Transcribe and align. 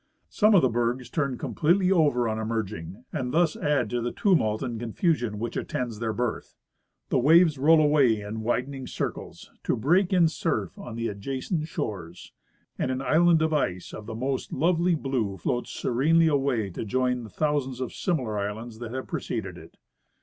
Some 0.29 0.55
of 0.55 0.63
the 0.63 0.67
bergs 0.69 1.11
turn 1.11 1.37
completely 1.37 1.91
over 1.91 2.27
on 2.27 2.39
emerging, 2.39 3.05
and 3.13 3.31
thus 3.31 3.55
add 3.55 3.87
to 3.91 4.01
the 4.01 4.11
tumult 4.11 4.63
and 4.63 4.79
confusion 4.79 5.37
that 5.37 5.55
attends 5.55 5.99
their 5.99 6.11
birth. 6.11 6.55
The 7.09 7.19
waves 7.19 7.59
roll 7.59 7.79
away 7.79 8.19
in 8.21 8.41
widening 8.41 8.87
circles, 8.87 9.51
to 9.63 9.75
break 9.77 10.11
in 10.11 10.27
surf 10.27 10.75
on 10.79 10.95
the 10.95 11.07
adjacent 11.07 11.67
shores, 11.67 12.33
and 12.79 12.89
an 12.89 13.03
island 13.03 13.43
of 13.43 13.53
ice 13.53 13.93
of 13.93 14.07
the 14.07 14.15
most 14.15 14.51
lovely 14.51 14.95
blue 14.95 15.37
floats 15.37 15.69
serenely 15.69 16.25
away 16.27 16.71
to 16.71 16.83
join 16.83 17.21
the 17.23 17.29
thousands 17.29 17.79
of 17.79 17.93
similar 17.93 18.39
islands 18.39 18.79
that 18.79 18.91
have 18.91 19.05
preceded 19.05 19.55
it. 19.55 19.77